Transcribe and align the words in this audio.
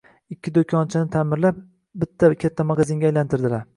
Ikkita 0.35 0.53
do`konchani 0.71 1.11
ta`mirlab, 1.15 1.59
bitta 2.05 2.31
katta 2.45 2.67
magazinga 2.71 3.09
aylantirdilar 3.11 3.67